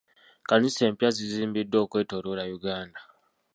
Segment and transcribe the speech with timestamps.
[0.43, 2.99] Kkanisa empya zizimbiddwa okwetooloola Uganda.